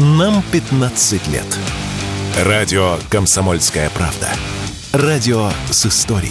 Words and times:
Нам 0.00 0.44
15 0.52 1.26
лет. 1.26 1.58
Радио 2.44 2.98
«Комсомольская 3.10 3.90
правда». 3.90 4.28
Радио 4.92 5.50
с 5.72 5.86
историей. 5.86 6.30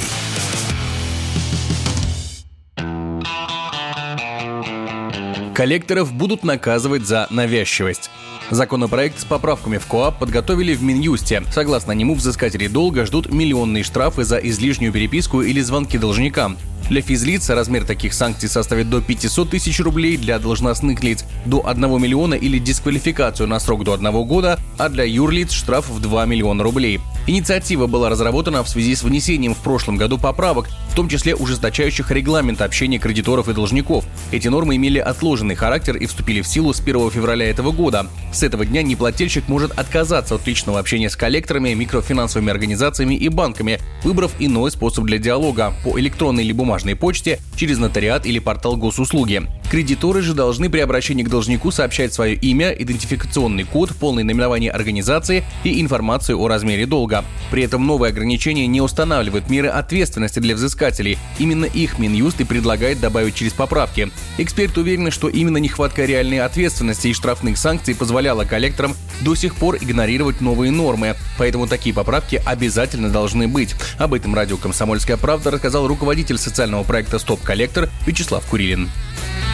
Коллекторов 5.54 6.14
будут 6.14 6.46
наказывать 6.46 7.06
за 7.06 7.28
навязчивость. 7.30 8.10
Законопроект 8.52 9.20
с 9.20 9.26
поправками 9.26 9.80
в 9.80 9.86
КОАП 9.86 10.20
подготовили 10.20 10.74
в 10.74 10.82
Минюсте. 10.82 11.44
Согласно 11.52 11.92
нему, 11.92 12.16
взыскатели 12.16 12.68
долга 12.68 13.06
ждут 13.06 13.34
миллионные 13.34 13.84
штрафы 13.84 14.24
за 14.24 14.38
излишнюю 14.38 14.94
переписку 14.94 15.42
или 15.42 15.60
звонки 15.60 15.98
должникам. 15.98 16.58
Для 16.90 17.02
физлиц 17.02 17.50
размер 17.50 17.84
таких 17.84 18.14
санкций 18.14 18.48
составит 18.48 18.90
до 18.90 19.02
500 19.02 19.50
тысяч 19.50 19.80
рублей, 19.82 20.16
для 20.16 20.40
должностных 20.40 21.04
лиц– 21.04 21.26
до 21.46 21.68
1 21.68 22.02
миллиона 22.02 22.34
или 22.34 22.60
дисквалификацию 22.60 23.48
на 23.48 23.60
срок 23.60 23.84
до 23.84 23.94
1 23.94 24.10
года, 24.26 24.58
а 24.78 24.88
для 24.88 25.04
юрлиц– 25.04 25.52
штраф 25.54 25.90
в 25.90 26.00
2 26.00 26.26
миллиона 26.26 26.64
рублей. 26.64 27.02
Инициатива 27.28 27.88
была 27.88 28.08
разработана 28.08 28.64
в 28.64 28.70
связи 28.70 28.96
с 28.96 29.04
внесением 29.04 29.54
в 29.54 29.58
прошлом 29.58 29.98
году 29.98 30.18
поправок, 30.18 30.70
в 30.90 30.96
том 30.96 31.10
числе 31.10 31.36
ужесточающих 31.36 32.10
регламент 32.10 32.62
общения 32.62 33.00
кредиторов 33.00 33.50
и 33.50 33.54
должников. 33.54 34.06
Эти 34.32 34.48
нормы 34.48 34.78
имели 34.78 34.98
отложенный 34.98 35.56
характер 35.56 35.98
и 35.98 36.06
вступили 36.06 36.40
в 36.40 36.48
силу 36.48 36.74
с 36.74 36.80
1 36.80 37.12
февраля 37.12 37.50
этого 37.50 37.74
года. 37.74 38.08
С 38.32 38.44
этого 38.44 38.66
дня 38.66 38.82
неплательщик 38.82 39.50
может 39.50 39.78
отказаться 39.78 40.36
от 40.36 40.48
личного 40.48 40.80
общения 40.80 41.10
с 41.10 41.18
коллекторами, 41.18 41.74
микрофинансовыми 41.74 42.50
организациями 42.50 43.16
и 43.16 43.28
банками, 43.28 43.80
выбрав 44.06 44.32
иной 44.40 44.72
способ 44.72 45.04
для 45.04 45.18
диалога– 45.18 45.74
по 45.84 46.00
электронной 46.00 46.46
или 46.46 46.54
бумажной 46.54 46.96
почте, 46.96 47.40
через 47.58 47.78
нотариат 47.78 48.26
или 48.26 48.40
портал 48.40 48.78
госуслуги. 48.78 49.48
Кредиторы 49.70 50.22
же 50.22 50.34
должны 50.34 50.70
при 50.70 50.80
обращении 50.80 51.24
к 51.24 51.30
должнику 51.30 51.72
сообщать 51.72 52.14
свое 52.14 52.36
имя, 52.36 52.70
идентификационный 52.72 53.66
код, 53.66 53.92
полное 54.00 54.24
наименование 54.24 54.72
организации 54.72 55.44
и 55.66 55.82
информацию 55.82 56.40
о 56.40 56.48
размере 56.48 56.86
долга. 56.86 57.26
При 57.52 57.64
этом 57.64 57.86
новые 57.86 58.12
ограничения 58.12 58.66
не 58.66 58.80
устанавливают 58.80 59.50
меры 59.50 59.68
ответственности 59.68 60.40
для 60.40 60.56
взыскателей. 60.56 61.18
Именно 61.38 61.66
их 61.66 62.00
Минюст 62.00 62.40
и 62.40 62.46
предлагает 62.46 63.02
добавить 63.02 63.36
через 63.36 63.52
поправки. 63.52 64.10
Эксперты 64.38 64.80
уверены, 64.80 65.12
что 65.12 65.28
именно 65.28 65.58
нехватка 65.58 66.06
реальной 66.06 66.40
ответственности 66.40 67.10
и 67.10 67.14
штрафных 67.14 67.58
санкций 67.58 67.94
позволяла 67.94 68.46
коллекторам 68.46 68.96
до 69.22 69.36
сих 69.36 69.56
пор 69.56 69.76
игнорировать 69.78 70.40
новые 70.40 70.72
нормы. 70.72 71.16
Поэтому 71.38 71.68
такие 71.68 71.94
поправки 71.94 72.42
обязательно 72.46 73.10
должны 73.10 73.50
быть. 73.50 73.76
Об 73.98 74.14
этом 74.14 74.34
радио 74.34 74.56
«Комсомольская 74.56 75.18
правда» 75.18 75.52
рассказал 75.52 75.88
руководитель 75.88 76.38
социального 76.38 76.84
проекта 76.84 77.20
«Стоп 77.20 77.42
коллектор» 77.42 77.90
Вячеслав 78.06 78.46
Курилин. 78.46 78.90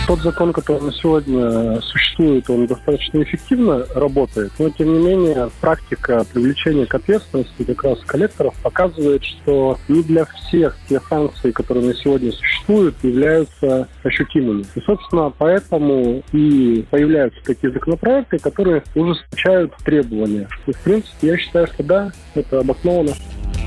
Тот 0.05 0.19
закон, 0.19 0.51
который 0.51 0.81
на 0.81 0.91
сегодня 0.91 1.79
существует, 1.81 2.49
он 2.49 2.67
достаточно 2.67 3.23
эффективно 3.23 3.85
работает, 3.95 4.51
но 4.59 4.69
тем 4.69 4.93
не 4.93 4.99
менее 4.99 5.49
практика 5.61 6.25
привлечения 6.33 6.85
к 6.85 6.93
ответственности 6.93 7.63
как 7.63 7.83
раз 7.85 7.99
коллекторов 8.05 8.53
показывает, 8.61 9.23
что 9.23 9.77
не 9.87 10.03
для 10.03 10.25
всех 10.25 10.77
те 10.89 10.99
санкции, 11.09 11.51
которые 11.51 11.87
на 11.87 11.95
сегодня 11.95 12.33
существуют, 12.33 12.95
являются 13.01 13.87
ощутимыми. 14.03 14.65
И, 14.75 14.81
собственно, 14.81 15.31
поэтому 15.37 16.21
и 16.33 16.85
появляются 16.91 17.39
такие 17.45 17.71
законопроекты, 17.71 18.39
которые 18.39 18.83
ужесточают 18.95 19.73
требования. 19.85 20.49
И, 20.67 20.73
в 20.73 20.79
принципе, 20.81 21.27
я 21.27 21.37
считаю, 21.37 21.67
что 21.67 21.81
да, 21.81 22.11
это 22.35 22.59
обосновано. 22.59 23.11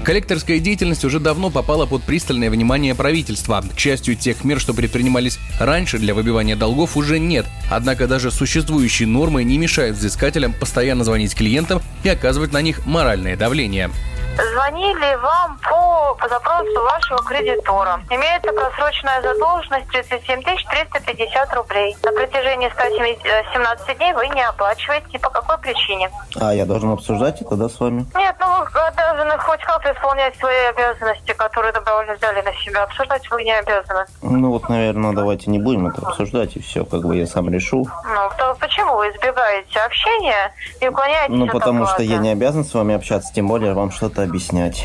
Коллекторская 0.06 0.60
деятельность 0.60 1.04
уже 1.04 1.18
давно 1.18 1.50
попала 1.50 1.84
под 1.84 2.04
пристальное 2.04 2.48
внимание 2.48 2.94
правительства. 2.94 3.64
К 3.74 3.76
счастью, 3.76 4.14
тех 4.14 4.44
мер, 4.44 4.60
что 4.60 4.72
предпринимались 4.72 5.40
раньше 5.58 5.98
для 5.98 6.14
выбивания 6.14 6.54
долгов, 6.54 6.96
уже 6.96 7.18
нет. 7.18 7.44
Однако 7.72 8.06
даже 8.06 8.30
существующие 8.30 9.08
нормы 9.08 9.42
не 9.42 9.58
мешают 9.58 9.96
взыскателям 9.96 10.52
постоянно 10.52 11.02
звонить 11.02 11.34
клиентам 11.34 11.82
и 12.04 12.08
оказывать 12.08 12.52
на 12.52 12.62
них 12.62 12.86
моральное 12.86 13.36
давление. 13.36 13.90
Звонили 14.36 15.14
вам 15.16 15.58
по, 15.58 16.14
по 16.20 16.28
запросу 16.28 16.82
вашего 16.84 17.22
кредитора. 17.22 18.00
Имеется 18.10 18.52
просроченная 18.52 19.22
задолженность 19.22 19.88
37 19.88 20.42
350 20.42 21.54
рублей. 21.54 21.96
На 22.02 22.12
протяжении 22.12 22.68
117 22.68 23.96
дней 23.96 24.12
вы 24.12 24.28
не 24.28 24.42
оплачиваете. 24.42 25.18
По 25.18 25.30
какой 25.30 25.56
причине? 25.58 26.10
А 26.38 26.52
я 26.52 26.66
должен 26.66 26.92
обсуждать 26.92 27.40
это, 27.40 27.56
да, 27.56 27.68
с 27.68 27.80
вами? 27.80 28.04
Нет, 28.14 28.36
ну 28.40 28.46
вы 28.72 28.80
обязаны 28.80 29.38
хоть 29.38 29.60
как-то 29.62 29.92
исполнять 29.92 30.36
свои 30.36 30.66
обязанности, 30.66 31.32
которые 31.32 31.72
добровольно 31.72 32.14
взяли 32.14 32.42
на 32.42 32.52
себя. 32.54 32.82
Обсуждать 32.82 33.30
вы 33.30 33.42
не 33.42 33.52
обязаны. 33.52 34.04
Ну 34.22 34.50
вот, 34.50 34.68
наверное, 34.68 35.12
давайте 35.12 35.50
не 35.50 35.58
будем 35.58 35.86
это 35.86 36.06
обсуждать, 36.06 36.56
и 36.56 36.60
все, 36.60 36.84
как 36.84 37.02
бы 37.02 37.16
я 37.16 37.26
сам 37.26 37.48
решу. 37.50 37.86
Ну, 38.04 38.30
то 38.36 38.45
почему 38.60 38.96
вы 38.96 39.08
избегаете 39.10 39.78
общения 39.80 40.52
и 40.80 40.88
уклоняетесь 40.88 41.34
Ну, 41.34 41.46
от 41.46 41.52
потому 41.52 41.82
оплаты? 41.84 42.04
что 42.04 42.12
я 42.12 42.18
не 42.18 42.30
обязан 42.30 42.64
с 42.64 42.72
вами 42.74 42.94
общаться, 42.94 43.32
тем 43.34 43.48
более 43.48 43.72
вам 43.74 43.90
что-то 43.90 44.22
объяснять. 44.22 44.84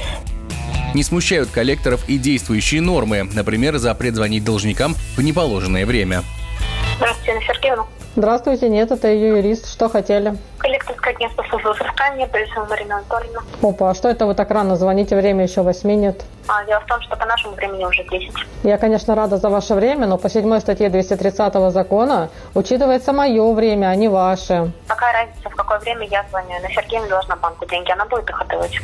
Не 0.93 1.03
смущают 1.03 1.49
коллекторов 1.49 2.07
и 2.09 2.17
действующие 2.17 2.81
нормы, 2.81 3.23
например, 3.33 3.77
запрет 3.77 4.15
звонить 4.15 4.43
должникам 4.43 4.93
в 5.15 5.21
неположенное 5.21 5.85
время. 5.85 6.23
Здравствуйте, 6.97 7.31
Анна 7.31 7.41
Сергеевна. 7.45 7.85
Здравствуйте, 8.17 8.69
нет, 8.69 8.91
это 8.91 9.07
ее 9.07 9.37
юрист. 9.37 9.71
Что 9.71 9.87
хотели? 9.87 10.35
Коллекторское 11.01 11.13
агентство 11.13 11.43
службы 11.49 11.71
взыскания, 11.73 12.27
Борисова 12.27 12.65
Марина 12.65 12.97
Анатольевна. 12.97 13.41
Опа, 13.61 13.89
а 13.89 13.93
что 13.93 14.09
это 14.09 14.25
вы 14.25 14.35
так 14.35 14.51
рано 14.51 14.75
звоните? 14.75 15.15
Время 15.15 15.43
еще 15.43 15.61
восьми 15.61 15.95
нет. 15.95 16.23
А, 16.47 16.63
дело 16.65 16.79
в 16.81 16.85
том, 16.85 17.01
что 17.01 17.15
по 17.15 17.25
нашему 17.25 17.53
времени 17.55 17.83
уже 17.85 18.03
10. 18.03 18.31
Я, 18.63 18.77
конечно, 18.77 19.15
рада 19.15 19.37
за 19.37 19.49
ваше 19.49 19.73
время, 19.73 20.07
но 20.07 20.17
по 20.17 20.29
седьмой 20.29 20.61
статье 20.61 20.89
230 20.89 21.71
закона 21.71 22.29
учитывается 22.53 23.13
мое 23.13 23.53
время, 23.53 23.87
а 23.87 23.95
не 23.95 24.07
ваше. 24.07 24.71
Какая 24.87 25.13
разница, 25.13 25.49
в 25.49 25.55
какое 25.55 25.79
время 25.79 26.07
я 26.07 26.25
звоню? 26.29 26.61
На 26.61 26.69
Сергеевна 26.69 27.07
должна 27.07 27.35
банку 27.35 27.65
деньги, 27.65 27.91
она 27.91 28.05
будет 28.05 28.29
их 28.29 28.41
отдавать. 28.41 28.79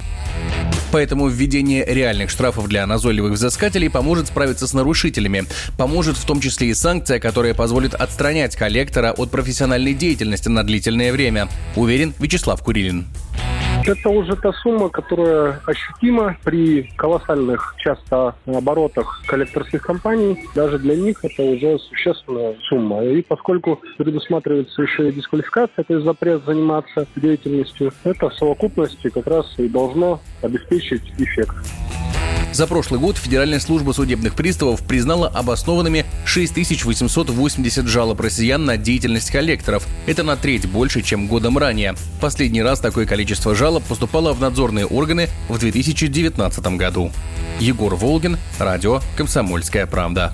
Поэтому 0.91 1.27
введение 1.27 1.85
реальных 1.85 2.29
штрафов 2.29 2.67
для 2.67 2.85
назойливых 2.85 3.33
взыскателей 3.33 3.89
поможет 3.89 4.27
справиться 4.27 4.67
с 4.67 4.73
нарушителями. 4.73 5.45
Поможет 5.77 6.17
в 6.17 6.25
том 6.25 6.39
числе 6.39 6.69
и 6.69 6.73
санкция, 6.73 7.19
которая 7.19 7.53
позволит 7.53 7.93
отстранять 7.93 8.55
коллектора 8.55 9.11
от 9.11 9.29
профессиональной 9.29 9.93
деятельности 9.93 10.49
на 10.49 10.63
длительное 10.63 11.11
время, 11.11 11.49
уверен 11.75 12.13
Вячеслав 12.19 12.61
Курилин. 12.63 13.05
Это 13.87 14.09
уже 14.09 14.35
та 14.35 14.51
сумма, 14.51 14.89
которая 14.89 15.61
ощутима 15.65 16.35
при 16.43 16.91
колоссальных 16.97 17.73
часто 17.77 18.35
оборотах 18.45 19.23
коллекторских 19.27 19.81
компаний. 19.81 20.37
Даже 20.53 20.77
для 20.77 20.97
них 20.97 21.23
это 21.23 21.41
уже 21.41 21.79
существенная 21.79 22.55
сумма. 22.67 23.05
И 23.05 23.21
поскольку 23.21 23.79
предусматривается 23.97 24.81
еще 24.81 25.07
и 25.07 25.13
дисквалификация, 25.13 25.85
то 25.85 25.93
есть 25.93 26.05
запрет 26.05 26.43
заниматься 26.45 27.07
деятельностью, 27.15 27.93
это 28.03 28.29
в 28.29 28.33
совокупности 28.33 29.09
как 29.09 29.25
раз 29.25 29.45
и 29.57 29.69
должно 29.69 30.19
обеспечить 30.41 31.03
эффект. 31.17 31.55
За 32.57 32.65
прошлый 32.65 32.99
год 32.99 33.17
Федеральная 33.17 33.59
служба 33.59 33.91
судебных 33.91 34.33
приставов 34.33 34.81
признала 34.81 35.27
обоснованными 35.27 36.07
6880 36.25 37.85
жалоб 37.85 38.19
россиян 38.19 38.65
на 38.65 38.77
деятельность 38.77 39.29
коллекторов. 39.29 39.85
Это 40.07 40.23
на 40.23 40.35
треть 40.37 40.67
больше, 40.67 41.03
чем 41.03 41.27
годом 41.27 41.59
ранее. 41.59 41.93
Последний 42.19 42.63
раз 42.63 42.79
такое 42.79 43.05
количество 43.05 43.53
жалоб 43.53 43.83
поступало 43.83 44.33
в 44.33 44.41
надзорные 44.41 44.87
органы 44.87 45.29
в 45.49 45.59
2019 45.59 46.65
году. 46.77 47.11
Егор 47.59 47.93
Волгин, 47.93 48.39
радио 48.57 49.01
«Комсомольская 49.15 49.85
правда». 49.85 50.33